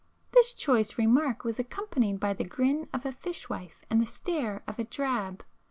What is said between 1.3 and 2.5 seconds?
was accompanied by the